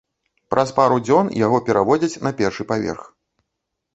[0.53, 3.01] Праз пару дзён яго пераводзяць на першы паверх.